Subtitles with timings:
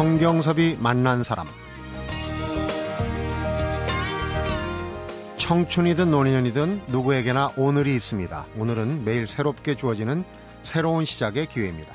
[0.00, 1.46] 성경섭이 만난 사람
[5.36, 8.46] 청춘이든 노년이든 누구에게나 오늘이 있습니다.
[8.56, 10.24] 오늘은 매일 새롭게 주어지는
[10.62, 11.94] 새로운 시작의 기회입니다.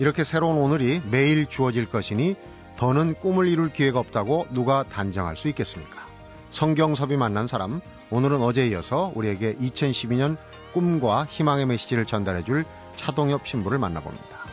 [0.00, 2.34] 이렇게 새로운 오늘이 매일 주어질 것이니
[2.76, 6.04] 더는 꿈을 이룰 기회가 없다고 누가 단정할 수 있겠습니까?
[6.50, 10.36] 성경섭이 만난 사람, 오늘은 어제에 이어서 우리에게 2012년
[10.72, 12.64] 꿈과 희망의 메시지를 전달해 줄
[12.96, 14.45] 차동엽 신부를 만나봅니다.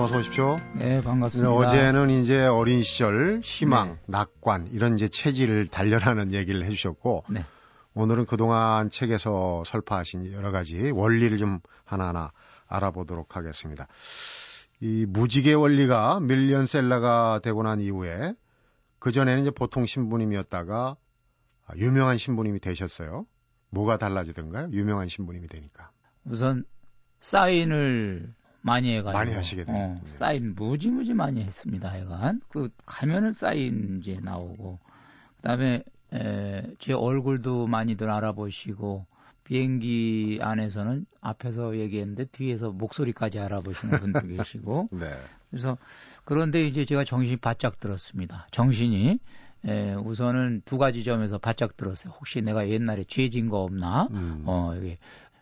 [0.00, 0.58] 어서 오십시오.
[0.76, 1.52] 네, 반갑습니다.
[1.52, 3.98] 어제는 이제 어린 시절 희망, 네.
[4.06, 7.44] 낙관 이런 이제 체질을 단련하는 얘기를 해주셨고 네.
[7.92, 12.32] 오늘은 그동안 책에서 설파하신 여러 가지 원리를 좀 하나하나
[12.66, 13.88] 알아보도록 하겠습니다.
[14.80, 18.34] 이 무지개 원리가 밀리언셀러가 되고 난 이후에
[18.98, 20.96] 그 전에는 이제 보통 신부님이었다가
[21.76, 23.26] 유명한 신부님이 되셨어요.
[23.68, 24.70] 뭐가 달라지던가요?
[24.72, 25.90] 유명한 신부님이 되니까.
[26.24, 26.64] 우선
[27.20, 28.32] 사인을
[28.62, 29.76] 많이 해가지고 많이 하시게 돼요.
[29.76, 31.90] 어, 사인 무지무지 많이 했습니다.
[31.90, 34.78] 하여간 그 가면은 사인 이제 나오고
[35.36, 39.06] 그다음에 에, 제 얼굴도 많이들 알아보시고
[39.44, 45.10] 비행기 안에서는 앞에서 얘기했는데 뒤에서 목소리까지 알아보시는 분도 계시고 네.
[45.50, 45.76] 그래서
[46.24, 48.46] 그런데 이제 제가 정신이 바짝 들었습니다.
[48.50, 49.18] 정신이
[49.66, 52.12] 에, 우선은 두 가지 점에서 바짝 들었어요.
[52.14, 54.08] 혹시 내가 옛날에 죄진 거 없나?
[54.10, 54.42] 음.
[54.46, 54.98] 어, 이게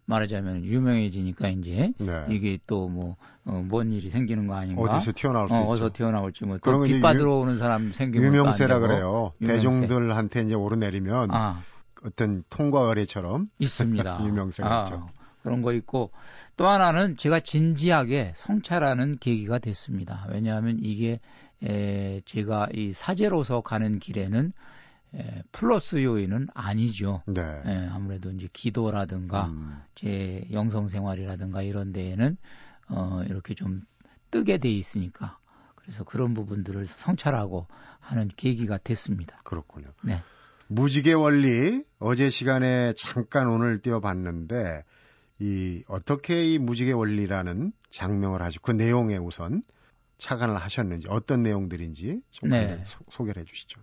[0.08, 2.24] 말하자면 유명해지니까 이제 네.
[2.30, 4.80] 이게 또뭐뭔 어, 일이 생기는 거 아닌가?
[4.80, 5.66] 어디서 튀어나올 수 어.
[5.68, 9.32] 어디서 튀어나올지 뭐 그런 뒷받으로 오는 사람 생기면 유명세라 그래요.
[9.42, 9.62] 유명세.
[9.62, 11.62] 대중들한테 이제 오르내리면 아.
[12.02, 14.20] 어떤 통과 의례처럼 있습니다.
[14.24, 15.10] 유명세가 아, 있죠.
[15.42, 16.10] 그런 거 있고
[16.56, 20.26] 또 하나는 제가 진지하게 성찰하는 계기가 됐습니다.
[20.30, 21.20] 왜냐하면 이게
[21.62, 24.52] 에, 제가 이 사제로서 가는 길에는
[25.14, 27.22] 에, 플러스 요인은 아니죠.
[27.26, 27.42] 네.
[27.42, 29.80] 에, 아무래도 이제 기도라든가 음.
[29.94, 32.36] 제 영성 생활이라든가 이런 데에는
[32.88, 33.82] 어, 이렇게 좀
[34.30, 35.38] 뜨게 돼 있으니까
[35.74, 37.66] 그래서 그런 부분들을 성찰하고
[38.00, 39.36] 하는 계기가 됐습니다.
[39.44, 39.88] 그렇군요.
[40.02, 40.22] 네.
[40.66, 44.84] 무지개 원리 어제 시간에 잠깐 오늘 띄워봤는데
[45.40, 49.62] 이 어떻게 이 무지개 원리라는 장명을 하시고 그 내용에 우선
[50.18, 52.84] 착안을 하셨는지 어떤 내용들인지 좀 네.
[53.08, 53.80] 소, 개를 해주시죠.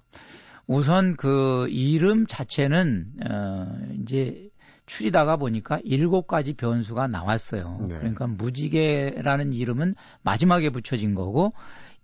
[0.68, 4.50] 우선 그 이름 자체는 어 이제
[4.86, 7.86] 추리다가 보니까 일곱 가지 변수가 나왔어요.
[7.88, 7.98] 네.
[7.98, 11.54] 그러니까 무지개라는 이름은 마지막에 붙여진 거고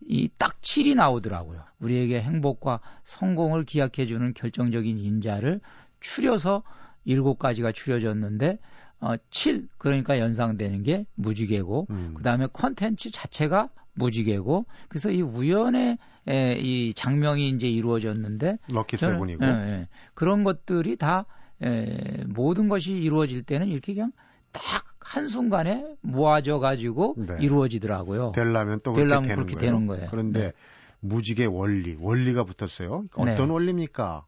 [0.01, 1.63] 이딱 7이 나오더라고요.
[1.79, 5.61] 우리에게 행복과 성공을 기약해 주는 결정적인 인자를
[5.99, 6.63] 추려서
[7.05, 8.59] 일곱 가지가 추려졌는데
[8.99, 12.13] 어, 7 그러니까 연상되는 게 무지개고 음.
[12.15, 15.97] 그다음에 컨텐츠 자체가 무지개고 그래서 이 우연의
[16.27, 21.25] 에, 이 장명이 이제 이루어졌는데 럭키 세븐이고 예, 예, 그런 것들이 다
[21.63, 24.11] 에, 모든 것이 이루어질 때는 이렇게 그냥
[24.51, 27.37] 딱 한순간에 모아져 가지고 네.
[27.41, 28.33] 이루어지더라고요.
[28.35, 29.71] 되려면 또 그렇게, 되려면 되는, 그렇게 거예요.
[29.71, 30.07] 되는 거예요.
[30.09, 30.51] 그런데 네.
[30.99, 33.05] 무지개 원리, 원리가 붙었어요.
[33.15, 33.53] 어떤 네.
[33.53, 34.25] 원리입니까?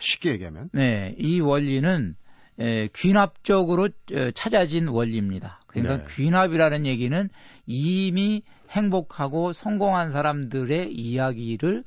[0.00, 0.70] 쉽게 얘기하면.
[0.72, 2.16] 네, 이 원리는
[2.58, 5.60] 에, 귀납적으로 에, 찾아진 원리입니다.
[5.66, 6.04] 그러니까 네.
[6.14, 7.28] 귀납이라는 얘기는
[7.66, 11.84] 이미 행복하고 성공한 사람들의 이야기를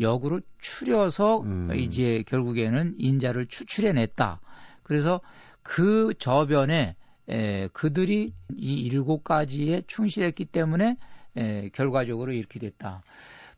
[0.00, 1.70] 역으로 추려서 음.
[1.74, 4.40] 이제 결국에는 인자를 추출해냈다.
[4.82, 5.20] 그래서
[5.62, 6.96] 그 저변에
[7.28, 10.96] 에, 그들이 이 일곱 가지에 충실했기 때문에
[11.36, 13.02] 에, 결과적으로 이렇게 됐다.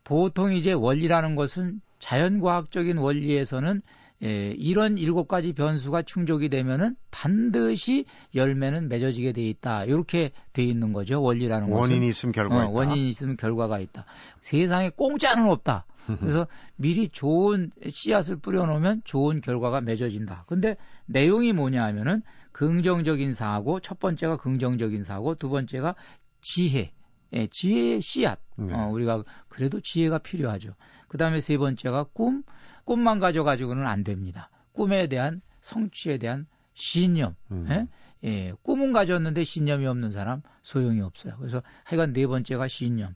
[0.03, 3.81] 보통 이제 원리라는 것은 자연과학적인 원리에서는
[4.23, 9.85] 에, 이런 일곱 가지 변수가 충족이 되면은 반드시 열매는 맺어지게 돼 있다.
[9.85, 11.21] 이렇게 돼 있는 거죠.
[11.21, 12.71] 원리라는 것은 원인이 있으면 결과가 어, 있다.
[12.73, 14.05] 원인이 있으면 결과가 있다.
[14.39, 15.85] 세상에 공짜는 없다.
[16.19, 20.45] 그래서 미리 좋은 씨앗을 뿌려놓으면 좋은 결과가 맺어진다.
[20.47, 20.77] 근데
[21.07, 22.21] 내용이 뭐냐 하면은
[22.51, 25.95] 긍정적인 사고, 첫 번째가 긍정적인 사고, 두 번째가
[26.41, 26.93] 지혜.
[27.33, 28.39] 예, 지혜의 씨앗.
[28.55, 28.73] 네.
[28.73, 30.73] 어, 우리가 그래도 지혜가 필요하죠.
[31.09, 32.43] 그 다음에 세 번째가 꿈.
[32.85, 34.49] 꿈만 가져가지고는 안 됩니다.
[34.71, 37.35] 꿈에 대한 성취에 대한 신념.
[37.51, 37.67] 음.
[37.69, 37.87] 예?
[38.23, 41.35] 예, 꿈은 가졌는데 신념이 없는 사람 소용이 없어요.
[41.37, 43.13] 그래서 하여간 네 번째가 신념.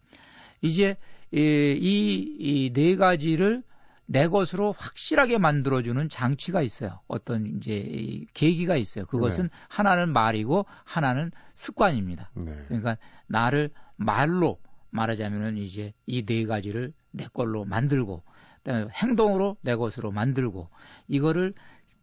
[0.62, 0.98] 이제
[1.31, 3.63] 이네 가지를
[4.06, 7.00] 내 것으로 확실하게 만들어주는 장치가 있어요.
[7.07, 9.06] 어떤 이제 계기가 있어요.
[9.06, 9.50] 그것은 네.
[9.68, 12.31] 하나는 말이고 하나는 습관입니다.
[12.36, 12.56] 네.
[12.68, 18.24] 그러니까 나를 말로 말하자면은 이제 이 네 가지를 내 걸로 만들고
[18.68, 20.70] 행동으로 내 것으로 만들고
[21.08, 21.54] 이거를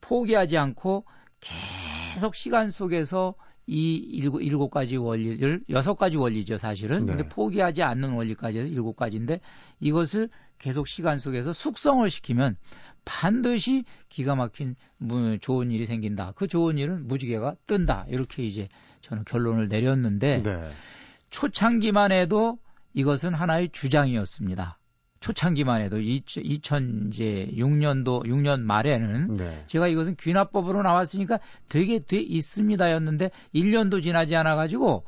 [0.01, 1.05] 포기하지 않고
[1.41, 3.35] 계속 시간 속에서
[3.67, 7.15] 이 일곱, 일곱 가지 원리를 여섯 가지 원리죠 사실은 네.
[7.15, 9.41] 근데 포기하지 않는 원리까지 해서 일곱 가지인데
[9.81, 12.57] 이것을 계속 시간 속에서 숙성을 시키면
[13.05, 14.75] 반드시 기가 막힌
[15.41, 16.33] 좋은 일이 생긴다.
[16.35, 18.07] 그 좋은 일은 무지개가 뜬다.
[18.09, 18.69] 이렇게 이제
[19.01, 20.69] 저는 결론을 내렸는데 네.
[21.31, 22.59] 초창기만 해도
[22.95, 24.79] 이것은 하나의 주장이었습니다.
[25.21, 29.65] 초창기만 해도 2006년도 6년 말에는 네.
[29.67, 35.05] 제가 이것은 귀납법으로 나왔으니까 되게 돼 있습니다였는데 1년도 지나지 않아 가지고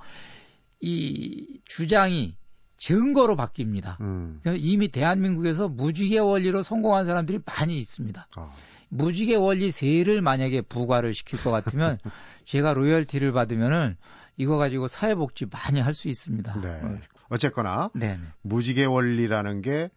[0.80, 2.36] 이 주장이
[2.76, 4.00] 증거로 바뀝니다.
[4.00, 4.40] 음.
[4.56, 8.28] 이미 대한민국에서 무지개 원리로 성공한 사람들이 많이 있습니다.
[8.36, 8.52] 어.
[8.88, 11.98] 무지개 원리 세를 만약에 부과를 시킬 것 같으면
[12.46, 13.96] 제가 로열티를 받으면은
[14.36, 16.60] 이거 가지고 사회복지 많이 할 수 있습니다.
[16.60, 16.80] 네.
[17.30, 17.34] 어.
[17.34, 18.20] 어쨌거나 네네.
[18.42, 19.90] 무지개 원리라는 게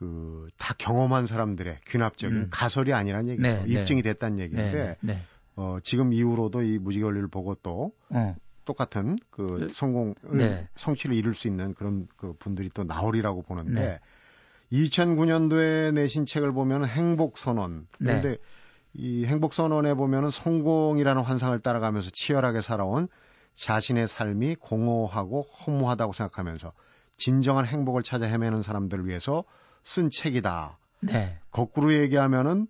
[0.00, 2.48] 그 다 경험한 사람들의 귀납적인 음.
[2.50, 3.46] 가설이 아니란 얘기죠.
[3.46, 3.80] 네, 네.
[3.80, 5.22] 입증이 됐다는 얘기인데 네, 네,
[5.56, 8.34] 어, 지금 이후로도 이 무지개 원리를 보고 또 어.
[8.64, 9.74] 똑같은 그 네.
[9.74, 10.68] 성공을 네.
[10.76, 14.00] 성취를 이룰 수 있는 그런 그 분들이 또 나오리라고 보는데 네.
[14.72, 17.86] 2009년도에 내신 책을 보면 행복 선언.
[17.98, 18.36] 그런데 네.
[18.94, 23.08] 이 행복 선언에 보면은 성공이라는 환상을 따라가면서 치열하게 살아온
[23.54, 26.72] 자신의 삶이 공허하고 허무하다고 생각하면서
[27.16, 29.44] 진정한 행복을 찾아 헤매는 사람들을 위해서
[29.84, 30.78] 쓴 책이다.
[31.00, 31.38] 네.
[31.50, 32.66] 거꾸로 얘기하면은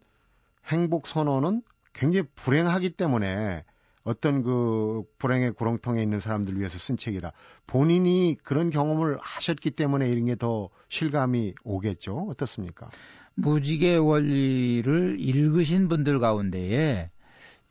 [0.66, 1.62] 행복 선언은
[1.92, 3.64] 굉장히 불행하기 때문에
[4.02, 7.32] 어떤 그 불행의 구렁텅이에 있는 사람들 위해서 쓴 책이다.
[7.66, 12.28] 본인이 그런 경험을 하셨기 때문에 이런 게 더 실감이 오겠죠.
[12.30, 12.88] 어떻습니까?
[13.34, 17.10] 무지개 원리를 읽으신 분들 가운데에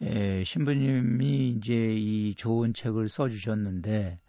[0.02, 4.20] 예, 신부님이 이제 이 좋은 책을 써주셨는데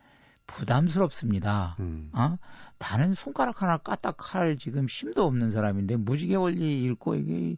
[0.46, 1.76] 부담스럽습니다.
[1.80, 2.10] 음.
[2.12, 2.36] 어?
[2.78, 7.56] 다른 손가락 하나 까딱 할 지금 힘도 없는 사람인데 무지개 원리 읽고 이게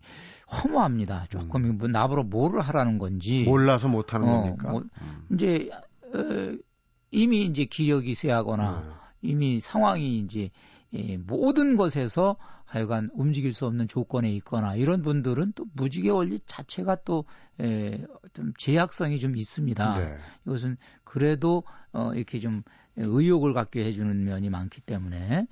[0.51, 1.27] 허무합니다.
[1.31, 1.79] 조금 음.
[1.79, 4.71] 뭐 나보러 뭐를 하라는 건지 몰라서 못 하는 어, 겁니까?
[4.71, 5.27] 뭐, 음.
[5.33, 5.71] 이제
[6.13, 6.59] 어,
[7.11, 8.93] 이미 이제 기력이 쇠하거나 음.
[9.23, 10.51] 이미 상황이 이제
[10.93, 12.37] 예, 모든 것에서
[12.73, 17.27] 하여간 움직일 수 없는 조건에 있거나 이런 분들은 또 무지개 원리 자체가 또
[17.61, 18.03] 에,
[18.33, 19.95] 좀 제약성이 좀 있습니다.
[19.97, 20.17] 네.
[20.47, 22.63] 이것은 그래도 어, 이렇게 좀
[22.97, 25.47] 의욕을 갖게 해주는 면이 많기 때문에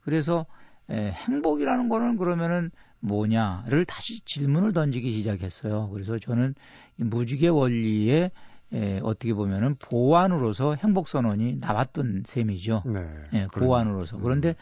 [0.00, 0.44] 그래서
[0.90, 5.88] 에, 행복이라는 거는 그러면은 뭐냐를 다시 질문을 던지기 시작했어요.
[5.90, 6.56] 그래서 저는
[6.98, 8.32] 이 무지개 원리에
[8.72, 12.82] 에, 어떻게 보면은 보완으로서 행복 선언이 나왔던 셈이죠.
[12.86, 13.00] 네,
[13.34, 14.18] 예, 보완으로서.
[14.18, 14.54] 그런데 음.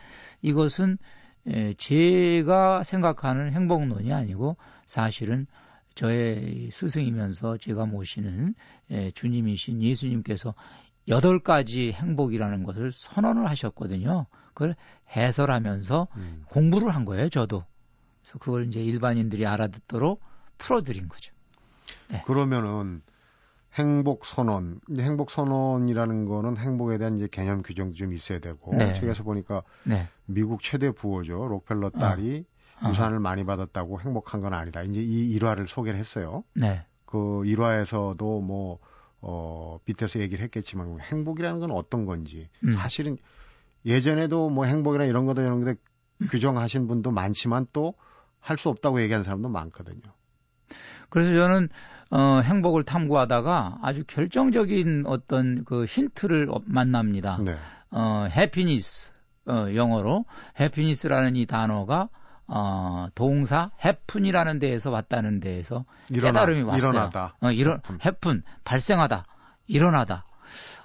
[0.42, 0.96] 이것은 에,
[1.76, 4.56] 제가 생각하는 행복론이 아니고
[4.86, 5.46] 사실은
[5.94, 8.54] 저의 스승이면서 제가 모시는
[8.90, 10.54] 에, 주님이신 예수님께서
[11.08, 14.26] 여덟 가지 행복이라는 것을 선언을 하셨거든요.
[14.48, 14.74] 그걸
[15.14, 16.44] 해설하면서 음.
[16.48, 17.64] 공부를 한 거예요, 저도.
[18.22, 20.22] 그래서 그걸 이제 일반인들이 알아듣도록
[20.58, 21.32] 풀어드린 거죠.
[22.08, 22.22] 네.
[22.22, 23.02] 그러면은
[23.74, 28.94] 행복 선언, 행복 선언이라는 거는 행복에 대한 이제 개념 규정도 좀 있어야 되고 네.
[28.94, 30.08] 책에서 보니까 네.
[30.26, 32.44] 미국 최대 부호죠 록펠러 딸이
[32.82, 32.88] 어.
[32.88, 33.20] 유산을 어.
[33.20, 34.82] 많이 받았다고 행복한 건 아니다.
[34.82, 36.44] 이제 이 일화를 소개를 했어요.
[36.54, 36.86] 네.
[37.04, 38.78] 그 일화에서도 뭐
[39.20, 42.72] 어, 밑에서 얘기를 했겠지만 행복이라는 건 어떤 건지 음.
[42.72, 43.16] 사실은
[43.86, 45.74] 예전에도 뭐 행복이나 이런 거도 이런 데
[46.30, 47.94] 규정하신 분도 많지만 또
[48.44, 50.02] 할 수 없다고 얘기하는 사람도 많거든요.
[51.08, 51.70] 그래서 저는
[52.14, 57.40] 어, 행복을 탐구하다가 아주 결정적인 어떤 그 힌트를 만납니다.
[57.44, 57.56] 네.
[57.90, 59.12] 어, 해피니스
[59.48, 60.24] 어, 영어로
[60.60, 62.08] 해피니스라는 이 단어가
[62.46, 66.90] 어, 동사 해픈이라는 데에서 왔다는 데에서 일어나, 깨달음이 왔어요.
[66.90, 67.36] 일어나다.
[67.40, 69.26] 어, 일어, 해픈, 발생하다,
[69.66, 70.24] 일어나다.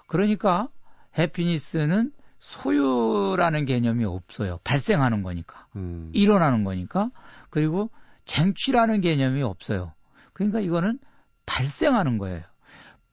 [0.07, 0.67] 그러니까
[1.15, 4.57] 해피니스는 소유라는 개념이 없어요.
[4.63, 5.67] 발생하는 거니까.
[5.75, 6.09] 음.
[6.11, 7.11] 일어나는 거니까.
[7.51, 7.91] 그리고
[8.25, 9.93] 쟁취라는 개념이 없어요.
[10.33, 10.97] 그러니까 이거는
[11.49, 12.43] 발생하는 거예요.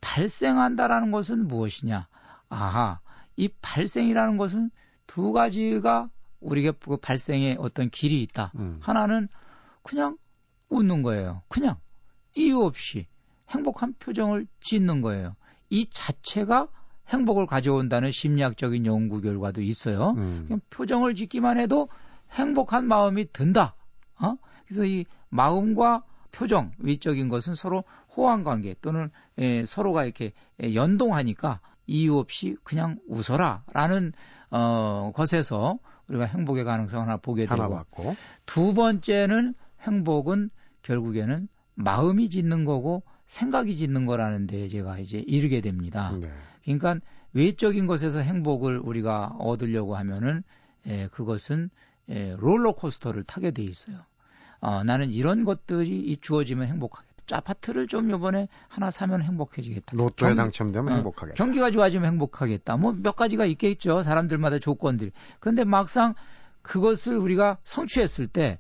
[0.03, 2.07] 발생한다라는 것은 무엇이냐?
[2.51, 3.01] 아하,
[3.37, 4.71] 이 발생이라는 것은
[5.07, 8.53] 두 가지가 우리가 그 발생의 어떤 길이 있다.
[8.57, 8.79] 음.
[8.83, 9.29] 하나는
[9.83, 10.19] 그냥
[10.69, 11.43] 웃는 거예요.
[11.49, 11.77] 그냥
[12.35, 13.07] 이유 없이
[13.49, 15.35] 행복한 표정을 짓는 거예요.
[15.71, 16.69] 이 자체가
[17.09, 20.11] 행복을 가져온다는 심리학적인 연구 결과도 있어요.
[20.11, 20.45] 음.
[20.47, 21.89] 그냥 표정을 짓기만 해도
[22.33, 23.75] 행복한 마음이 든다.
[24.21, 24.37] 어?
[24.67, 26.05] 그래서 이 마음과
[26.37, 27.85] 표정, 위적인 것은 서로
[28.17, 30.33] 호환 관계 또는 에, 서로가 이렇게
[30.63, 34.13] 연동하니까 이유 없이 그냥 웃어라라는
[34.51, 37.85] 어, 것에서 우리가 행복의 가능성 하나 보게 되고 하나
[38.47, 40.51] 두 번째는 행복은
[40.83, 46.17] 결국에는 마음이 짓는 거고 생각이 짓는 거라는 데 제가 이제 이르게 됩니다.
[46.21, 46.29] 네.
[46.65, 46.97] 그러니까
[47.33, 50.43] 외적인 것에서 행복을 우리가 얻으려고 하면은
[50.87, 51.71] 에, 그것은
[52.09, 53.99] 에, 롤러코스터를 타게 돼 있어요.
[54.61, 57.06] 어, 나는 이런 것들이 주어지면 행복하겠다.
[57.31, 59.97] 아파트를 좀 요번에 하나 사면 행복해지겠다.
[59.97, 61.37] 로또에 경, 당첨되면 어, 행복하겠다.
[61.37, 62.77] 경기가 좋아지면 행복하겠다.
[62.77, 64.03] 뭐 몇 가지가 있겠죠.
[64.03, 65.11] 사람들마다 조건들이.
[65.41, 66.15] 그런데 막상
[66.63, 68.59] 그것을 우리가 성취했을 때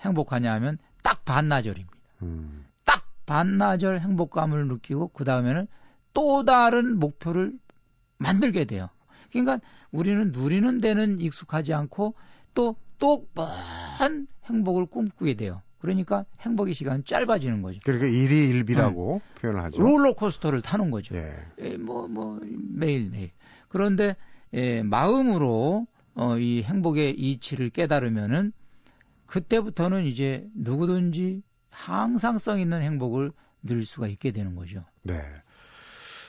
[0.00, 1.96] 행복하냐 하면 딱 반나절입니다.
[2.22, 2.66] 음.
[2.84, 5.66] 딱 반나절 행복감을 느끼고 그 다음에는
[6.12, 7.52] 또 다른 목표를
[8.18, 8.88] 만들게 돼요.
[9.30, 12.14] 그러니까 우리는 누리는 데는 익숙하지 않고
[12.54, 15.60] 또 또먼 행복을 꿈꾸게 돼요.
[15.86, 17.78] 그러니까 행복의 시간은 짧아지는 거죠.
[17.84, 19.40] 그러니까 일이 일비라고 네.
[19.40, 19.80] 표현을 하죠.
[19.80, 21.14] 롤러코스터를 타는 거죠.
[21.14, 21.32] 예.
[21.60, 23.30] 예, 뭐, 뭐, 매일매일.
[23.68, 24.16] 그런데,
[24.52, 28.52] 예, 마음으로, 어, 이 행복의 이치를 깨달으면은,
[29.26, 33.30] 그때부터는 이제 누구든지 항상성 있는 행복을
[33.62, 34.84] 누릴 수가 있게 되는 거죠.
[35.04, 35.20] 네.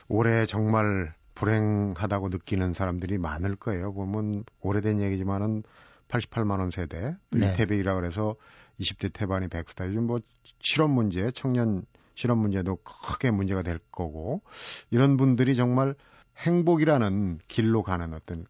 [0.08, 3.92] 올해 정말 불행하다고 느끼는 사람들이 많을 거예요.
[3.92, 5.64] 보면 오래된 얘기지만은
[6.08, 7.52] 88만 원 세대, 네.
[7.54, 8.36] 이태백이라 그래서
[8.80, 9.86] 20대 태반이 백스타.
[9.86, 10.20] 요즘 뭐
[10.60, 11.82] 실업 문제, 청년
[12.14, 14.42] 실업 문제도 크게 문제가 될 거고
[14.90, 15.94] 이런 분들이 정말
[16.38, 18.46] 행복이라는 길로 가는 어떤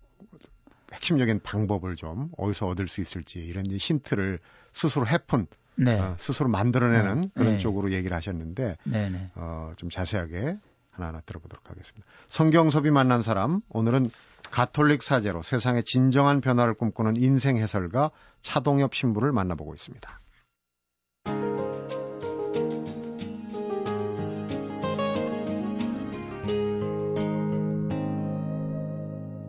[0.92, 4.38] 핵심적인 방법을 좀 어디서 얻을 수 있을지 이런 힌트를
[4.72, 5.98] 스스로 해푼 네.
[5.98, 7.30] 어, 스스로 만들어내는 네.
[7.34, 7.58] 그런 네.
[7.58, 9.30] 쪽으로 얘기를 하셨는데 네, 네.
[9.34, 10.56] 어, 좀 자세하게
[10.90, 12.06] 하나하나 들어보도록 하겠습니다.
[12.28, 14.10] 성경섭이 만난 사람 오늘은
[14.50, 20.20] 가톨릭 사제로 세상의 진정한 변화를 꿈꾸는 인생 해설가 차동엽 신부를 만나보고 있습니다.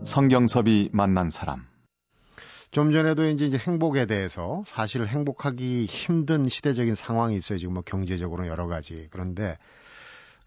[0.03, 1.67] 성경섭이 만난 사람.
[2.71, 7.57] 좀 전에도 이제, 행복에 대해서 사실 행복하기 힘든 시대적인 상황이 있어요.
[7.57, 9.07] 지금 뭐 경제적으로 여러 가지.
[9.11, 9.57] 그런데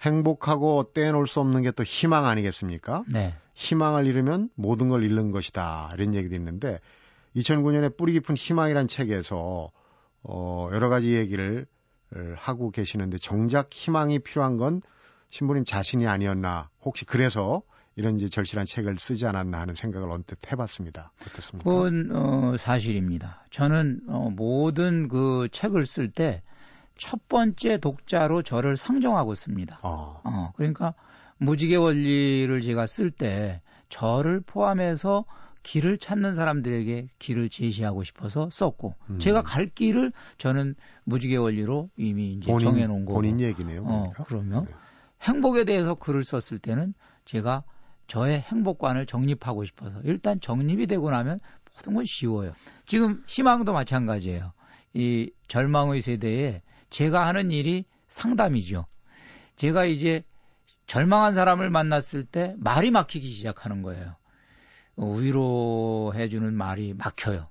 [0.03, 3.05] 행복하고 떼놓을 수 없는 게 또 희망 아니겠습니까?
[3.09, 3.35] 네.
[3.55, 5.91] 희망을 잃으면 모든 걸 잃는 것이다.
[5.95, 6.79] 이런 얘기도 있는데
[7.37, 9.71] 2009년에 뿌리 깊은 희망이란 책에서
[10.23, 11.67] 어 여러 가지 얘기를
[12.37, 14.83] 하고 계시는데 정작 희망이 필요한 건
[15.31, 17.63] 신부님 자신이 아니었나 혹시 그래서
[17.97, 21.13] 이런 이제 절실한 책을 쓰지 않았나 하는 생각을 언뜻 해봤습니다.
[21.27, 21.71] 어떻습니까?
[21.71, 23.45] 그건 어, 사실입니다.
[23.51, 26.43] 저는 어, 모든 그 책을 쓸 때
[27.03, 29.79] 첫 번째 독자로 저를 상정하고 씁니다.
[29.83, 30.21] 어.
[30.25, 30.95] 어 그러니까
[31.45, 35.25] 무지개 원리를 제가 쓸 때 저를 포함해서
[35.63, 39.19] 길을 찾는 사람들에게 길을 제시하고 싶어서 썼고 음.
[39.19, 43.85] 제가 갈 길을 저는 무지개 원리로 이미 이제 본인, 정해놓은 거고 본인 얘기네요.
[43.85, 44.73] 어, 그러면 네.
[45.23, 46.95] 행복에 대해서 글을 썼을 때는
[47.25, 47.63] 제가
[48.09, 51.39] 저의 행복관을 정립하고 싶어서 일단 정립이 되고 나면
[51.77, 52.53] 모든 건 쉬워요.
[52.87, 54.53] 지금 희망도 마찬가지예요.
[54.95, 58.87] 이 절망의 세대에 제가 하는 일이 상담이죠.
[59.57, 60.25] 제가 이제
[60.93, 64.15] 절망한 사람을 만났을 때 말이 막히기 시작하는 거예요.
[64.97, 67.49] 어, 위로해주는 말이 막혀요.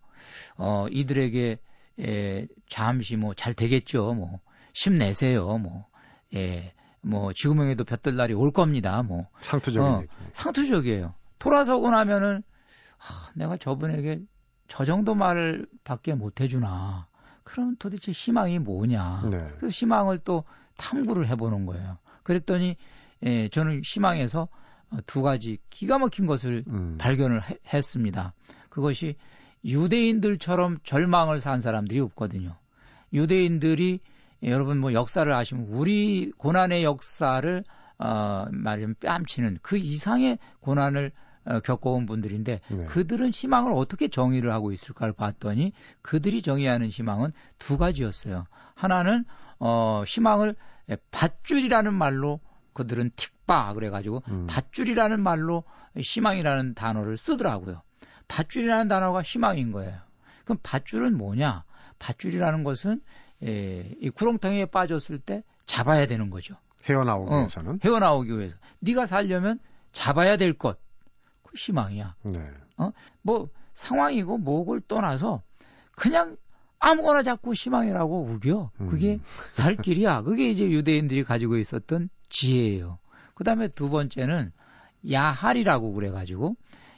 [0.57, 1.57] 어, 이들에게
[2.01, 4.13] 에, 잠시 뭐 잘 되겠죠.
[4.13, 4.39] 뭐
[4.75, 5.57] 힘내세요.
[5.57, 5.87] 뭐
[6.35, 9.01] 예, 뭐 지구명에도 볕들 날이 올 겁니다.
[9.01, 10.03] 뭐 상투적인 어.
[10.33, 11.15] 상투적이에요.
[11.39, 12.43] 돌아서고 나면은
[12.99, 14.21] 아, 내가 저분에게
[14.67, 17.07] 저 정도 말을 밖에 못 해주나.
[17.43, 19.23] 그럼 도대체 희망이 뭐냐.
[19.31, 19.47] 네.
[19.57, 20.43] 그래서 희망을 또
[20.77, 21.97] 탐구를 해보는 거예요.
[22.21, 22.77] 그랬더니
[23.23, 24.47] 예, 저는 희망에서
[24.91, 26.97] 어, 두 가지 기가 막힌 것을 음.
[26.99, 28.33] 발견을 해, 했습니다.
[28.69, 29.15] 그것이
[29.63, 32.55] 유대인들처럼 절망을 산 사람들이 없거든요.
[33.13, 33.99] 유대인들이
[34.43, 37.63] 예, 여러분 뭐 역사를 아시면 우리 고난의 역사를
[37.99, 41.11] 어, 말하면 뺨치는 그 이상의 고난을
[41.43, 42.85] 어, 겪어온 분들인데 네.
[42.85, 48.45] 그들은 희망을 어떻게 정의를 하고 있을까를 봤더니 그들이 정의하는 희망은 두 가지였어요.
[48.75, 49.25] 하나는
[49.59, 50.55] 어 희망을
[51.11, 52.39] 밧줄이라는 말로
[52.73, 54.47] 그들은 틱바 그래가지고 음.
[54.47, 55.63] 밧줄이라는 말로
[55.97, 57.81] 희망이라는 단어를 쓰더라고요.
[58.27, 59.97] 밧줄이라는 단어가 희망인 거예요.
[60.45, 61.63] 그럼 밧줄은 뭐냐?
[61.99, 63.01] 밧줄이라는 것은
[63.43, 66.55] 에, 이 구렁텅이에 빠졌을 때 잡아야 되는 거죠.
[66.85, 67.79] 헤어나오기 어, 위해서는?
[67.83, 68.55] 헤어나오기 위해서.
[68.79, 69.59] 네가 살려면
[69.91, 70.79] 잡아야 될 것.
[71.55, 72.15] 희망이야.
[72.23, 72.49] 네.
[72.77, 72.91] 어?
[73.21, 75.43] 뭐 상황이고 뭐를 떠나서
[75.95, 76.37] 그냥
[76.79, 78.71] 아무거나 자꾸 희망이라고 우겨.
[78.77, 79.21] 그게 음.
[79.49, 80.23] 살 길이야.
[80.23, 82.97] 그게 이제 유대인들이 가지고 있었던 지혜예요.
[83.35, 84.51] 그 다음에 두 번째는
[85.11, 86.55] 야할이라고 그래가지고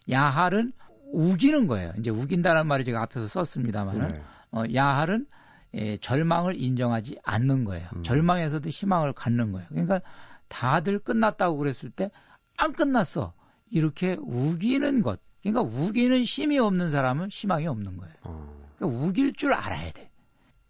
[0.10, 0.72] 야할은
[1.12, 1.92] 우기는 거예요.
[2.00, 4.22] 이제 우긴다는 말을 제가 앞에서 썼습니다만은 네.
[4.52, 5.26] 어, 야할은
[5.74, 7.90] 에, 절망을 인정하지 않는 거예요.
[7.96, 8.04] 음.
[8.04, 9.68] 절망에서도 희망을 갖는 거예요.
[9.70, 10.02] 그러니까
[10.48, 12.10] 다들 끝났다고 그랬을 때
[12.58, 13.34] 안 끝났어.
[13.70, 15.20] 이렇게 우기는 것.
[15.42, 18.14] 그러니까 우기는 힘이 없는 사람은 희망이 없는 거예요.
[18.24, 18.54] 어.
[18.78, 20.10] 그러니까 우길 줄 알아야 돼.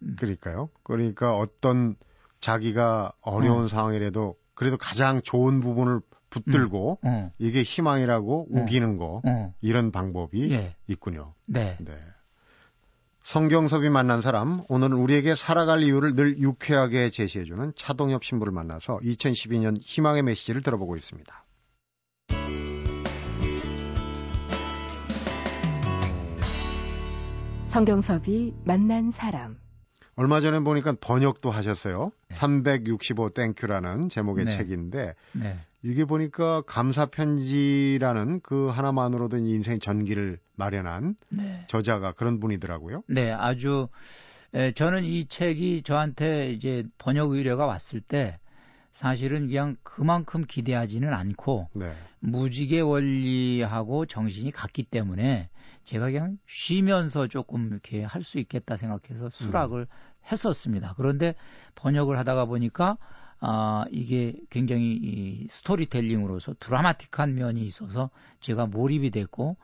[0.01, 0.15] 음.
[0.17, 0.69] 그러니까요.
[0.83, 1.95] 그러니까 어떤
[2.39, 3.67] 자기가 어려운 어.
[3.67, 7.07] 상황이라도 그래도 가장 좋은 부분을 붙들고 음.
[7.07, 7.31] 어.
[7.37, 8.45] 이게 희망이라고 어.
[8.49, 9.53] 우기는 거 어.
[9.61, 10.75] 이런 방법이 예.
[10.87, 11.33] 있군요.
[11.45, 11.77] 네.
[11.79, 11.97] 네.
[13.23, 20.23] 성경섭이 만난 사람 오늘은 우리에게 살아갈 이유를 늘 유쾌하게 제시해주는 차동엽 신부를 만나서 2012년 희망의
[20.23, 21.43] 메시지를 들어보고 있습니다.
[27.69, 29.62] 성경섭이 만난 사람.
[30.15, 32.11] 얼마 전에 보니까 번역도 하셨어요.
[32.29, 32.35] 네.
[32.35, 34.57] 365 Thank You라는 제목의 네.
[34.57, 35.59] 책인데 네.
[35.81, 41.65] 이게 보니까 감사 편지라는 그 하나만으로도 인생 전기를 마련한 네.
[41.67, 43.03] 저자가 그런 분이더라고요.
[43.07, 43.87] 네, 아주
[44.53, 48.39] 에, 저는 이 책이 저한테 이제 번역 의뢰가 왔을 때
[48.91, 51.91] 사실은 그냥 그만큼 기대하지는 않고 네.
[52.19, 55.49] 무지개 원리하고 정신이 같기 때문에
[55.83, 59.85] 제가 그냥 쉬면서 조금 이렇게 할 수 있겠다 생각해서 수락을 음.
[60.31, 60.93] 했었습니다.
[60.97, 61.35] 그런데
[61.75, 62.97] 번역을 하다가 보니까
[63.39, 68.09] 아, 이게 굉장히 이 스토리텔링으로서 드라마틱한 면이 있어서
[68.39, 69.57] 제가 몰입이 됐고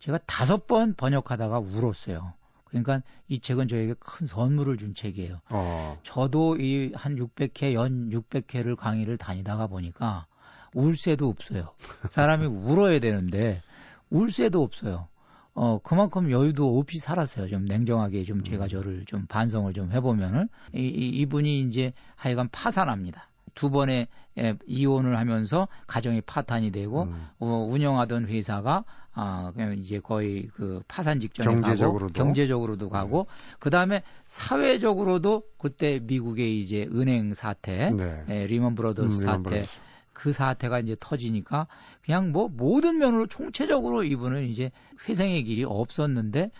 [0.00, 2.34] 제가 다섯 번 번역하다가 울었어요.
[2.64, 5.40] 그러니까 이 책은 저에게 큰 선물을 준 책이에요.
[5.52, 5.98] 어.
[6.02, 10.26] 저도 이 한 600회, 연 600회를 강의를 다니다가 보니까
[10.74, 11.72] 울 새도 없어요.
[12.10, 13.62] 사람이 울어야 되는데
[14.10, 15.08] 울 새도 없어요.
[15.54, 17.48] 어, 그만큼 여유도 없이 살았어요.
[17.48, 18.68] 좀 냉정하게 좀 제가 음.
[18.68, 23.28] 저를 좀 반성을 좀 해보면은, 이, 이, 이분이 이제 하여간 파산합니다.
[23.54, 27.26] 두 번의 예, 이혼을 하면서 가정이 파탄이 되고, 음.
[27.38, 32.06] 어, 운영하던 회사가 아, 그냥 이제 거의 그 파산 직전에 경제적으로도.
[32.06, 33.56] 가고 경제적으로도 가고 네.
[33.58, 38.24] 그다음에 사회적으로도 그때 미국의 이제 은행 사태, 네.
[38.30, 39.80] 예, 리먼 브라더스 음, 사태 리먼 브라더스.
[40.12, 41.66] 그 사태가 이제 터지니까
[42.04, 44.70] 그냥 뭐 모든 면으로 총체적으로 이분은 이제
[45.08, 46.50] 회생의 길이 없었는데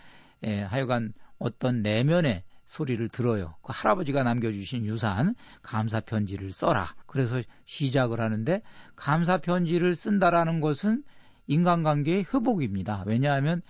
[0.45, 3.55] 예, 하여간 어떤 내면의 소리를 들어요.
[3.63, 6.95] 그 할아버지가 남겨주신 유산 감사 편지를 써라.
[7.07, 8.63] 그래서 시작을 하는데
[8.97, 11.03] 감사 편지를 쓴다라는 것은
[11.49, 13.05] 인간관계의 회복입니다.
[13.07, 13.63] 왜냐하면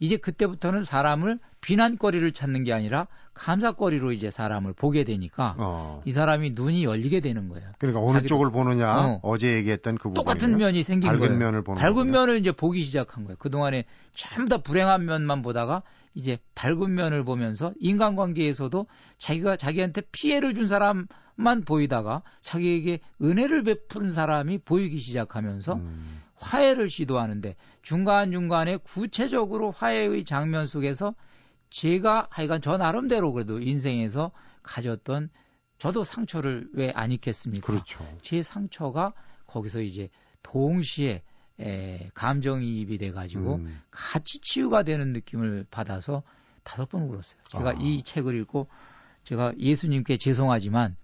[0.00, 3.06] 이제 그때부터는 사람을 비난거리를 찾는 게 아니라
[3.38, 6.02] 감사거리로 이제 사람을 보게 되니까 어.
[6.04, 7.70] 이 사람이 눈이 열리게 되는 거예요.
[7.78, 9.36] 그러니까 어느 쪽을 보느냐 어.
[9.38, 11.38] 제 얘기했던 그 똑같은 면이 생긴 밝은 거예요.
[11.38, 12.12] 면을 보는 밝은 거군요.
[12.12, 13.36] 면을 이제 보기 시작한 거예요.
[13.38, 15.82] 그 동안에 전부 다 불행한 면만 보다가
[16.14, 18.86] 이제 밝은 면을 보면서 인간관계에서도
[19.18, 26.22] 자기가 자기한테 피해를 준 사람만 보이다가 자기에게 은혜를 베푸는 사람이 보이기 시작하면서 음.
[26.34, 31.14] 화해를 시도하는데 중간 중간에 구체적으로 화해의 장면 속에서
[31.70, 35.30] 제가 하여간 저 나름대로 그래도 인생에서 가졌던
[35.78, 37.66] 저도 상처를 왜안 잊겠습니까?
[37.66, 38.04] 그렇죠.
[38.22, 39.12] 제 상처가
[39.46, 40.10] 거기서 이제
[40.42, 41.22] 동시에
[41.60, 43.80] 에, 감정이입이 돼가지고 음.
[43.90, 46.22] 같이 치유가 되는 느낌을 받아서
[46.62, 47.40] 다섯 번 울었어요.
[47.50, 47.76] 제가 아.
[47.80, 48.68] 이 책을 읽고
[49.24, 50.96] 제가 예수님께 죄송하지만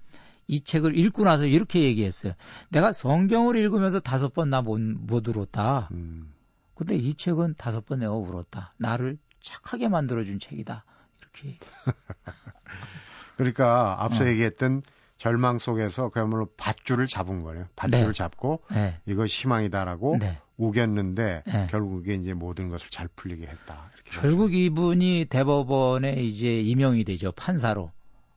[0.47, 2.35] 이 책을 읽고 나서 이렇게 얘기했어요.
[2.69, 5.89] 내가 성경을 읽으면서 다섯 번 나못 울었다.
[5.93, 6.33] 음.
[6.75, 8.75] 근데 이 책은 다섯 번 내가 울었다.
[8.77, 10.85] 나를 착하게 만들어준 책이다.
[11.21, 11.95] 이렇게 얘기했어요.
[13.37, 14.27] 그러니까 앞서 어.
[14.27, 14.83] 얘기했던
[15.19, 17.67] 절망 속에서 그야말로 밧줄을 잡은 거예요.
[17.77, 18.13] 밧줄을 네.
[18.13, 19.01] 잡고 네.
[19.07, 20.39] 이거 희망이다라고 네.
[20.57, 21.67] 우겼는데 네.
[21.71, 23.91] 결국에 이제 모든 것을 잘 풀리게 했다.
[24.05, 24.61] 결국 하시면.
[24.61, 27.93] 이분이 대법원에 이제 임용이 되죠 판사로.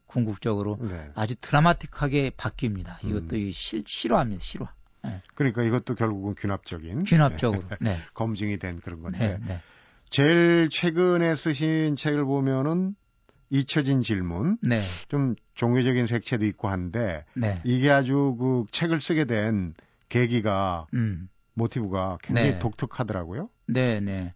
[0.06, 1.10] 궁극적으로 네.
[1.15, 3.04] 아주 드라마틱하게 바뀝니다.
[3.04, 3.52] 이것도 음.
[3.52, 4.41] 실, 실화입니다.
[4.41, 4.72] 실화.
[5.04, 5.22] 네.
[5.36, 7.63] 그러니까 이것도 결국은 귀납적인 귀납적으로.
[8.13, 9.38] 검증이 된 그런 건데.
[10.10, 12.96] 제일 최근에 쓰신 책을 보면은
[13.50, 14.58] 잊혀진 질문
[15.08, 17.26] 좀 종교적인 색채도 있고 한데
[17.63, 19.74] 이게 아주 그 책을 쓰게 된
[20.10, 21.30] 계기가 음.
[21.54, 23.50] 모티브가 굉장히 독특하더라고요.
[23.65, 24.34] 네, 네.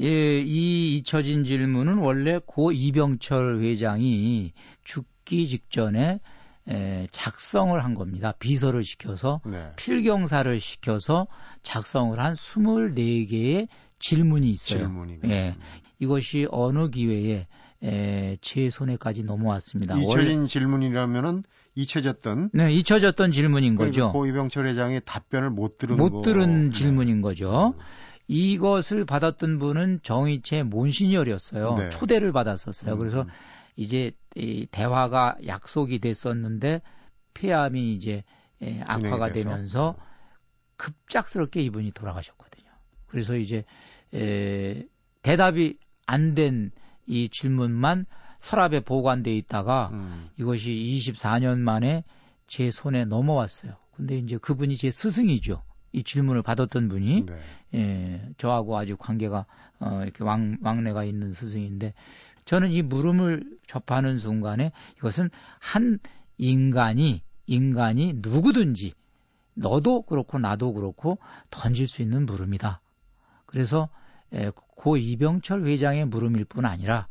[0.00, 4.52] 예, 이 잊혀진 질문은 원래 고 이병철 회장이
[4.84, 6.20] 죽기 직전에
[6.68, 8.32] 에, 작성을 한 겁니다.
[8.38, 9.72] 비서를 시켜서 네.
[9.76, 11.26] 필경사를 시켜서
[11.62, 13.66] 작성을 한 24개의
[14.00, 14.80] 질문이 있어요.
[14.80, 15.32] 질문이군요.
[15.32, 15.56] 예.
[16.00, 17.46] 이것이 어느 기회에
[17.82, 19.96] 에, 제 손에까지 넘어왔습니다.
[19.96, 21.44] 잊혀진 질문이라면은
[21.76, 24.12] 잊혀졌던 네, 잊혀졌던 질문인 거죠.
[24.12, 26.22] 고 이병철 회장이 답변을 못 들은 못 거.
[26.22, 26.72] 들은 네.
[26.72, 27.74] 질문인 거죠.
[27.76, 27.80] 음.
[28.26, 31.74] 이것을 받았던 분은 정의채 몬시니얼이었어요.
[31.74, 31.90] 네.
[31.90, 32.94] 초대를 받았었어요.
[32.94, 32.98] 음.
[32.98, 33.26] 그래서
[33.76, 36.82] 이제 이 대화가 약속이 됐었는데
[37.34, 38.24] 폐암이 이제
[38.62, 39.96] 예, 악화가 되면서
[40.76, 42.49] 급작스럽게 이분이 돌아가셨거든요.
[43.10, 43.64] 그래서 이제
[44.14, 44.84] 에,
[45.22, 46.70] 대답이 안 된
[47.10, 48.06] 이 질문만
[48.38, 50.28] 서랍에 보관돼 있다가 음.
[50.38, 52.04] 이것이 24년 만에
[52.46, 53.74] 제 손에 넘어왔어요.
[53.96, 55.62] 근데 이제 그분이 제 스승이죠.
[55.92, 57.34] 이 질문을 받았던 분이 네.
[57.74, 59.44] 예, 저하고 아주 관계가
[59.80, 61.94] 어, 이렇게 왕, 왕래가 있는 스승인데
[62.44, 65.98] 저는 이 물음을 접하는 순간에 이것은 한
[66.38, 68.94] 인간이 인간이 누구든지
[69.54, 71.18] 너도 그렇고 나도 그렇고
[71.50, 72.80] 던질 수 있는 물음이다.
[73.50, 73.88] 그래서
[74.32, 77.08] 에, 고 이병철 회장의 물음일 뿐 아니라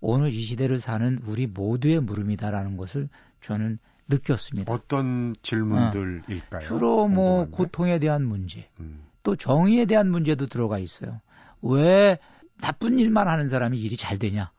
[0.00, 3.10] 오늘 이 시대를 사는 우리 모두의 물음이다라는 것을
[3.42, 3.78] 저는
[4.08, 4.72] 느꼈습니다.
[4.72, 6.60] 어떤 질문들일까요?
[6.60, 7.56] 어, 주로 뭐 궁금한데?
[7.56, 9.04] 고통에 대한 문제, 음.
[9.22, 11.20] 또 정의에 대한 문제도 들어가 있어요.
[11.60, 12.18] 왜
[12.60, 14.50] 나쁜 일만 하는 사람이 일이 잘 되냐?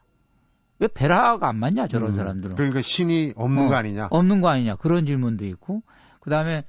[0.80, 2.56] 왜 베라가 안 맞냐 저런 음, 사람들은.
[2.56, 4.08] 그러니까 신이 없는 어, 거 아니냐?
[4.12, 5.82] 없는 거 아니냐 그런 질문도 있고
[6.20, 6.64] 그 다음에 에,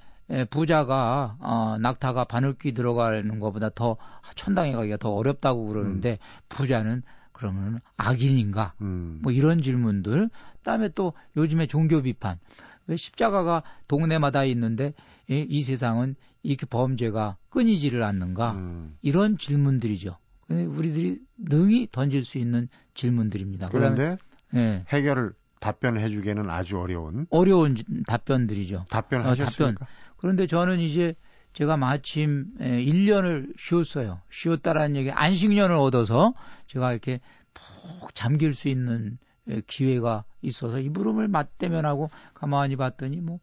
[0.50, 3.96] 부자가 어, 낙타가 바늘귀 들어가는 것보다 더
[4.34, 6.16] 천당에 가기가 더 어렵다고 그러는데 음.
[6.48, 8.74] 부자는 그러면 악인인가?
[8.80, 9.18] 음.
[9.22, 10.30] 뭐 이런 질문들.
[10.58, 12.38] 그다음에 또 요즘에 종교 비판.
[12.86, 14.94] 왜 십자가가 동네마다 있는데
[15.28, 18.52] 이, 이 세상은 이렇게 범죄가 끊이지를 않는가?
[18.52, 18.96] 음.
[19.02, 20.16] 이런 질문들이죠.
[20.48, 23.68] 우리들이 능히 던질 수 있는 질문들입니다.
[23.70, 24.16] 그런데
[24.52, 24.84] 네.
[24.88, 27.74] 해결을 답변해 주기에는 아주 어려운 어려운
[28.06, 28.84] 답변들이죠.
[28.90, 29.64] 답변하셨습니까?
[29.64, 29.86] 어, 답변.
[30.16, 31.14] 그런데 저는 이제
[31.52, 34.20] 제가 마침 1년을 쉬었어요.
[34.30, 36.34] 쉬었다라는 얘기 안식년을 얻어서
[36.66, 37.20] 제가 이렇게
[37.54, 39.18] 푹 잠길 수 있는
[39.66, 43.40] 기회가 있어서 이 물음을 맞대면하고 가만히 봤더니 뭐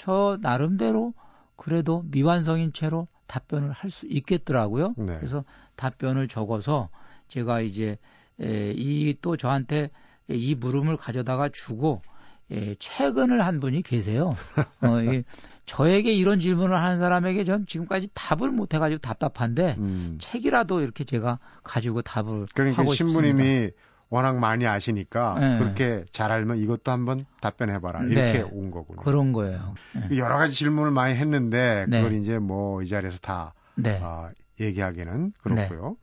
[0.00, 1.12] 저 나름대로
[1.56, 4.94] 그래도 미완성인 채로 답변을 할 수 있겠더라고요.
[4.96, 5.16] 네.
[5.16, 6.88] 그래서 답변을 적어서
[7.26, 7.98] 제가 이제
[8.38, 9.90] 이 또 저한테
[10.28, 12.02] 이 물음을 가져다가 주고
[12.50, 14.36] 예, 최근을 한 분이 계세요.
[14.80, 15.24] 어, 이,
[15.66, 20.18] 저에게 이런 질문을 하는 사람에게 전 지금까지 답을 못 해가지고 답답한데 음.
[20.20, 23.76] 책이라도 이렇게 제가 가지고 답을 그러니까 하고 신부님이 싶습니다.
[24.10, 25.58] 워낙 많이 아시니까 네.
[25.58, 28.42] 그렇게 잘 알면 이것도 한번 답변해봐라 이렇게 네.
[28.50, 29.02] 온 거군요.
[29.02, 29.74] 그런 거예요.
[30.08, 30.16] 네.
[30.16, 32.00] 여러 가지 질문을 많이 했는데 네.
[32.02, 34.00] 그걸 이제 뭐 이 자리에서 다 네.
[34.02, 35.96] 어, 얘기하기는 그렇고요.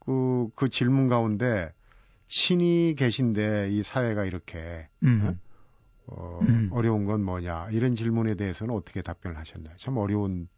[0.00, 1.70] 그, 그 질문 가운데
[2.28, 5.38] 신이 계신데 이 사회가 이렇게 음.
[6.06, 6.70] 어, 음.
[6.72, 9.74] 어려운 건 뭐냐 이런 질문에 대해서는 어떻게 답변을 하셨나요?
[9.76, 10.48] 참 어려운.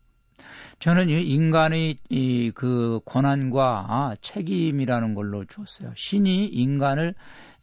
[0.79, 5.93] 저는 인간의 이 그 권한과 아, 책임이라는 걸로 주었어요.
[5.97, 7.15] 신이 인간을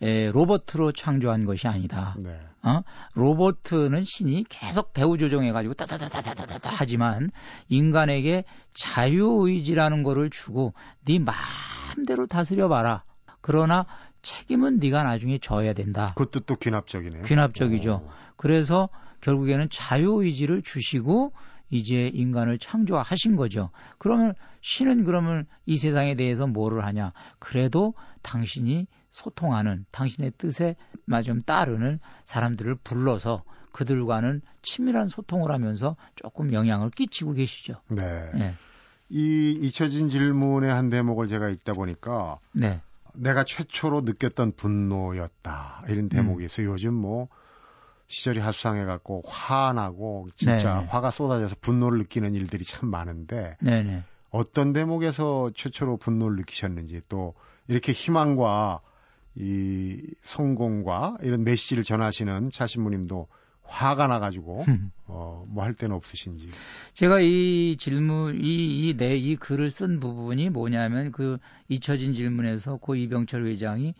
[0.01, 2.15] 에, 로버트로 창조한 것이 아니다.
[2.19, 2.39] 네.
[2.63, 2.81] 어?
[3.13, 7.29] 로버트는 신이 계속 배우 조정해가지고 따다다다다다다 하지만
[7.69, 8.43] 인간에게
[8.75, 10.73] 자유의지라는 거를 주고
[11.05, 13.03] 네 마음대로 다스려봐라.
[13.47, 13.85] 그러나
[14.23, 16.13] 책임은 네가 나중에 져야 된다.
[16.17, 17.23] 그것도 또 귀납적이네요.
[17.23, 18.01] 귀납적이죠.
[18.05, 18.09] 오.
[18.35, 18.89] 그래서
[19.21, 21.31] 결국에는 자유의지를 주시고
[21.69, 23.69] 이제 인간을 창조하신 거죠.
[23.99, 27.13] 그러면 신은 그러면 이 세상에 대해서 뭐를 하냐?
[27.39, 30.75] 그래도 당신이 소통하는 당신의 뜻에
[31.23, 37.75] 좀 따르는 사람들을 불러서 그들과는 친밀한 소통을 하면서 조금 영향을 끼치고 계시죠.
[37.87, 38.29] 네.
[38.33, 38.55] 네.
[39.07, 42.81] 이 잊혀진 질문의 한 대목을 제가 읽다 보니까 네.
[43.17, 45.83] 내가 최초로 느꼈던 분노였다.
[45.89, 46.45] 이런 대목이 음.
[46.45, 46.71] 있어요.
[46.71, 47.27] 요즘 뭐
[48.07, 50.87] 시절이 하수상해 갖고 화나고 진짜 네네.
[50.87, 54.03] 화가 쏟아져서 분노를 느끼는 일들이 참 많은데 네네.
[54.29, 57.33] 어떤 대목에서 최초로 분노를 느끼셨는지 또
[57.67, 58.81] 이렇게 희망과
[59.35, 63.27] 이 성공과 이런 메시지를 전하시는 차신부님도
[63.67, 64.63] 화가 나가지고
[65.07, 66.49] 어 뭐 할 때는 없으신지.
[66.93, 73.93] 제가 이 질문 이이내이 글을 쓴 부분이 뭐냐면 그 잊혀진 질문에서 고 이병철 회장이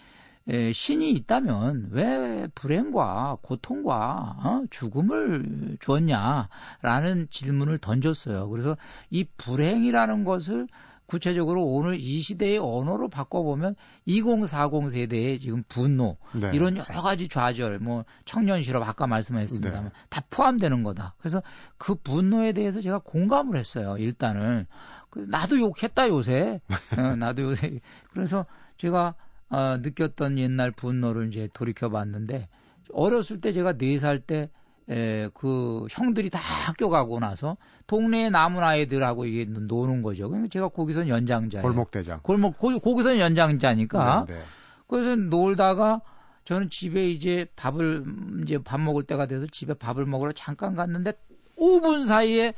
[0.49, 4.63] 에, 신이 있다면 왜 불행과 고통과 어?
[4.69, 8.47] 죽음을 주었냐라는 질문을 던졌어요.
[8.49, 8.77] 그래서
[9.09, 10.67] 이 불행이라는 것을
[11.07, 16.51] 구체적으로 오늘 이 시대의 언어로 바꿔보면 2040 세대의 지금 분노 네.
[16.53, 19.89] 이런 여러 가지 좌절 뭐 청년 실업 아까 말씀하셨습니다만 네.
[20.09, 21.15] 다 포함되는 거다.
[21.17, 21.41] 그래서
[21.77, 23.95] 그 분노에 대해서 제가 공감을 했어요.
[23.97, 24.67] 일단은
[25.09, 26.59] 그 나도 욕했다 요새
[26.97, 27.79] 어, 나도 요새
[28.11, 29.15] 그래서 제가
[29.49, 32.49] 어, 느꼈던 옛날 분노를 이제 돌이켜 봤는데
[32.91, 34.49] 어렸을 때 제가 4살 때
[34.89, 40.29] 에, 그 형들이 다 학교 가고 나서 동네에 남은 아이들하고 이게 노는 거죠.
[40.29, 41.61] 그러니까 제가 거기서 연장자예요.
[41.63, 42.19] 골목대장.
[42.23, 44.25] 골목 거, 거기서 연장자니까.
[44.27, 44.41] 네, 네.
[44.87, 46.01] 그래서 놀다가
[46.45, 48.05] 저는 집에 이제 밥을
[48.43, 51.13] 이제 밥 먹을 때가 돼서 집에 밥을 먹으러 잠깐 갔는데
[51.57, 52.53] 5분 사이에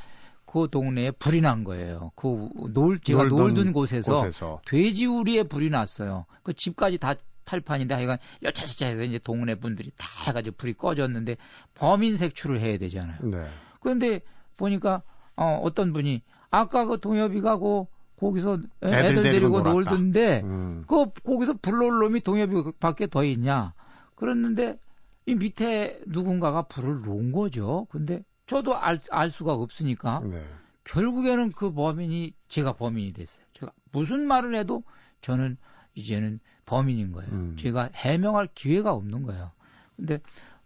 [0.46, 2.12] 그 동네에 불이 난 거예요.
[2.14, 6.26] 그 놀 제가 놀던 곳에서, 곳에서 돼지우리에 불이 났어요.
[6.42, 7.14] 그 집까지 다
[7.50, 11.36] 탈판인데 하여간 여차저차 해서 이제 동네 분들이 다 해가지고 불이 꺼졌는데
[11.74, 13.18] 범인 색출을 해야 되잖아요.
[13.22, 13.48] 네.
[13.80, 14.20] 그런데
[14.56, 15.02] 보니까
[15.36, 17.88] 어, 어떤 분이 아까 그 동엽이 가 고
[18.20, 20.84] 거기서 애들, 애들 데리고 놀던데 음.
[20.86, 23.72] 그 거기서 불놀 놈이 동엽이 밖에 더 있냐
[24.14, 24.78] 그랬는데
[25.26, 27.86] 이 밑에 누군가가 불을 놓은 거죠.
[27.90, 30.44] 근데 저도 알, 알 수가 없으니까 네.
[30.84, 33.46] 결국에는 그 범인이 제가 범인이 됐어요.
[33.54, 34.82] 제가 무슨 말을 해도
[35.22, 35.56] 저는
[35.94, 37.30] 이제는 범인인 거예요.
[37.32, 37.56] 음.
[37.58, 39.50] 제가 해명할 기회가 없는 거예요.
[39.96, 40.20] 근데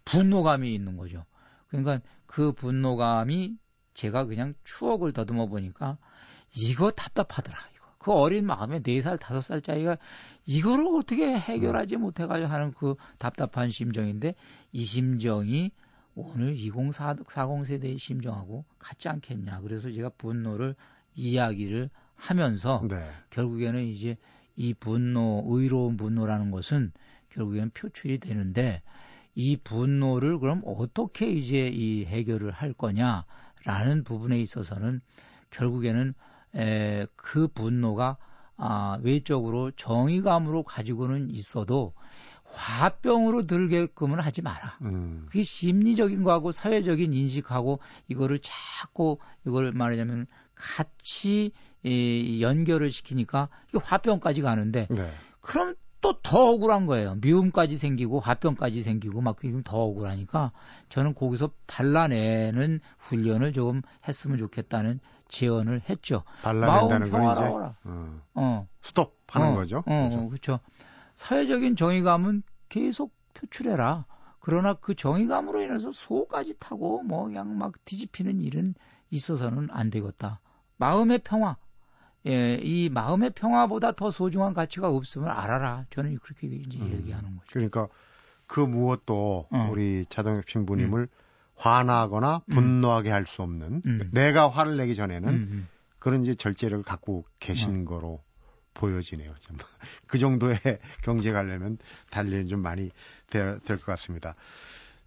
[0.04, 1.24] 분노감이 있는 거죠.
[1.68, 3.56] 그러니까 그 분노감이
[3.94, 5.96] 제가 그냥 추억을 더듬어 보니까
[6.54, 7.58] 이거 답답하더라.
[7.74, 7.86] 이거.
[7.98, 9.96] 그 어린 마음에 4살, 5살 짜리가
[10.44, 14.34] 이거를 어떻게 해결하지 못해가지고 하는 그 답답한 심정인데
[14.72, 15.70] 이 심정이
[16.14, 19.60] 오늘 2040 세대의 심정하고 같지 않겠냐.
[19.62, 20.76] 그래서 제가 분노를
[21.14, 23.10] 이야기를 하면서 네.
[23.30, 24.16] 결국에는 이제
[24.56, 26.92] 이 분노, 의로운 분노라는 것은
[27.30, 28.82] 결국엔 표출이 되는데
[29.34, 35.00] 이 분노를 그럼 어떻게 이제 이 해결을 할 거냐라는 부분에 있어서는
[35.50, 36.14] 결국에는
[36.54, 38.16] 에, 그 분노가
[38.56, 41.92] 아, 외적으로 정의감으로 가지고는 있어도
[42.44, 44.78] 화병으로 들게끔은 하지 마라.
[44.82, 45.24] 음.
[45.26, 54.40] 그게 심리적인 거하고 사회적인 인식하고 이거를 자꾸 이걸 말하자면 같이 이, 연결을 시키니까 이게 화병까지
[54.42, 55.12] 가는데 네.
[55.40, 57.14] 그럼 또 더 억울한 거예요.
[57.22, 60.52] 미움까지 생기고 화병까지 생기고 막 그게 더 억울하니까
[60.90, 66.22] 저는 거기서 발라내는 훈련을 조금 했으면 좋겠다는 제언을 했죠.
[66.42, 68.20] 발라낸다는 건 이제 어.
[68.34, 68.68] 어.
[68.82, 69.78] 스톱하는 어, 거죠.
[69.86, 70.28] 어, 그렇죠.
[70.28, 70.60] 그렇죠.
[71.14, 74.04] 사회적인 정의감은 계속 표출해라.
[74.40, 78.74] 그러나 그 정의감으로 인해서 소까지 타고 뭐 그냥 막 뒤집히는 일은
[79.10, 80.40] 있어서는 안 되겠다.
[80.84, 81.56] 마음의 평화.
[82.26, 85.84] 예, 이 마음의 평화보다 더 소중한 가치가 없음을 알아라.
[85.90, 87.46] 저는 그렇게 이제 음, 얘기하는 거죠.
[87.52, 87.88] 그러니까
[88.46, 89.68] 그 무엇도 어.
[89.70, 91.06] 우리 자동엽 신부님을 음.
[91.56, 92.54] 화나거나 음.
[92.54, 94.10] 분노하게 할 수 없는 음.
[94.12, 95.68] 내가 화를 내기 전에는 음,
[95.98, 97.90] 그런 이제 절제를 갖고 계신 어.
[97.90, 98.22] 거로
[98.74, 99.34] 보여지네요.
[99.40, 99.56] 좀.
[100.06, 100.58] 그 정도의
[101.02, 101.78] 경제 가려면
[102.10, 102.90] 달리는 좀 많이
[103.30, 104.34] 될 것 같습니다.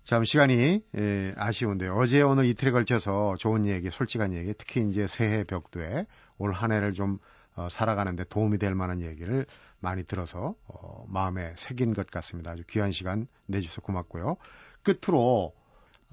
[0.08, 5.44] 참 시간이 예, 아쉬운데 어제 오늘 이틀에 걸쳐서 좋은 얘기, 솔직한 얘기, 특히 이제 새해
[5.44, 6.06] 벽두에
[6.38, 7.18] 올 한 해를 좀
[7.58, 9.46] 어, 살아가는데 도움이 될 만한 얘기를
[9.82, 12.52] 많이 들어서 어, 마음에 새긴 것 같습니다.
[12.52, 14.38] 아주 귀한 시간 내주셔서 고맙고요.
[14.82, 15.54] 끝으로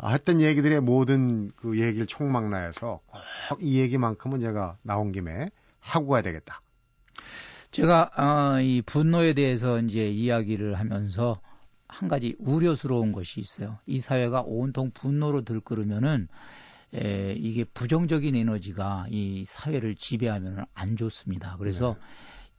[0.05, 2.99] 했던 얘기들의 모든 그 얘기를 총망라해서
[3.49, 6.63] 꼭 이 얘기만큼은 제가 나온 김에 하고 가야 되겠다.
[7.71, 11.41] 제가 어, 이 분노에 대해서 이제 이야기를 하면서
[11.95, 13.79] 한 가지 우려스러운 것이 있어요.
[13.87, 16.27] 이 사회가 온통 분노로 들끓으면은
[16.93, 21.57] 에, 이게 부정적인 에너지가 이 사회를 지배하면 안 좋습니다.
[21.59, 22.01] 그래서 네.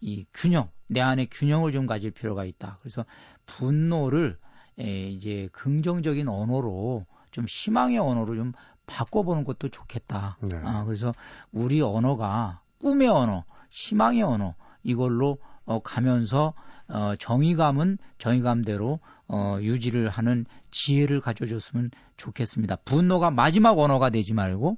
[0.02, 2.78] 이 균형, 내 안에 균형을 좀 가질 필요가 있다.
[2.80, 3.06] 그래서
[3.46, 4.38] 분노를
[4.80, 8.54] 에, 이제 긍정적인 언어로 좀 희망의 언어로 좀
[8.88, 10.38] 바꿔보는 것도 좋겠다.
[10.42, 10.56] 네.
[10.64, 11.12] 아, 그래서
[11.52, 16.54] 우리 언어가 꿈의 언어, 희망의 언어 이걸로 어, 가면서
[16.88, 22.78] 어, 정의감은 정의감대로 어, 유지를 하는 지혜를 가져줬으면 좋겠습니다.
[22.78, 24.78] 분노가 마지막 언어가 되지 말고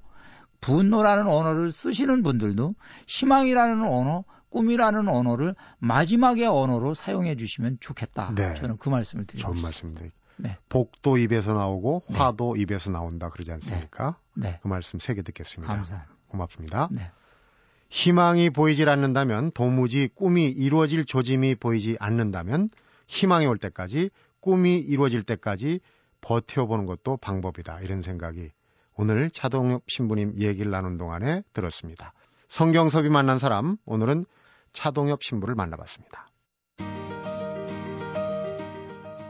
[0.62, 2.74] 분노라는 언어를 쓰시는 분들도
[3.08, 8.34] 희망이라는 언어, 꿈이라는 언어를 마지막의 언어로 사용해 주시면 좋겠다.
[8.36, 8.54] 네.
[8.56, 10.06] 저는 그 말씀을 드리고 좋은 말씀입니다.
[10.38, 10.58] 네.
[10.70, 12.18] 복도 입에서 나오고 네.
[12.18, 12.62] 화도 네.
[12.62, 14.18] 입에서 나온다 그러지 않습니까?
[14.36, 14.52] 네.
[14.52, 14.60] 네.
[14.62, 15.74] 그 말씀 세 개 듣겠습니다.
[15.74, 16.14] 감사합니다.
[16.30, 16.88] 고맙습니다.
[16.92, 17.12] 네.
[17.90, 22.70] 희망이 보이질 않는다면 도무지 꿈이 이루어질 조짐이 보이지 않는다면
[23.08, 25.80] 희망이 올 때까지 꿈이 이루어질 때까지
[26.22, 27.82] 버텨보는 것도 방법이다.
[27.82, 28.52] 이런 생각이
[28.96, 32.14] 오늘 차동엽 신부님 얘기를 나눈 동안에 들었습니다.
[32.50, 34.26] 성경섭이 만난 사람, 오늘은
[34.74, 36.30] 차동엽 신부를 만나봤습니다.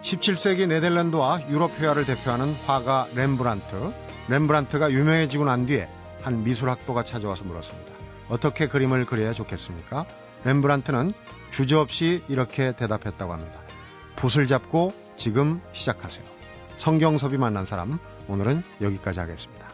[0.02, 3.94] 17세기 네덜란드와 유럽 회화를 대표하는 화가 렘브란트.
[4.30, 5.90] 렘브란트가 유명해지고 난 뒤에
[6.22, 7.94] 한 미술학도가 찾아와서 물었습니다.
[8.30, 10.06] 어떻게 그림을 그려야 좋겠습니까?
[10.46, 11.12] 렘브란트는
[11.52, 13.67] 주저없이 이렇게 대답했다고 합니다.
[14.18, 16.26] 붓을 잡고 지금 시작하세요.
[16.76, 19.67] 성경섭이 만난 사람, 오늘은 여기까지 하겠습니다.